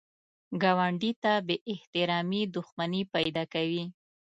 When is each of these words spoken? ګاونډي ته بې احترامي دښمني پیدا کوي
ګاونډي 0.61 1.11
ته 1.23 1.33
بې 1.47 1.55
احترامي 1.73 2.41
دښمني 2.55 3.01
پیدا 3.13 3.43
کوي 3.53 3.83